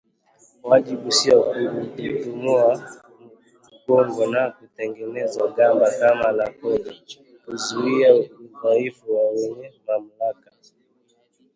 [0.69, 2.91] Wajibu sio kuututumua
[3.73, 6.95] mgongo na kutengeneza gamba kama la kobe
[7.45, 10.51] kuzuia udhaifu wa wenye mamlaka